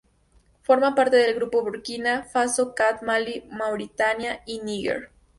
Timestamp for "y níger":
4.47-5.11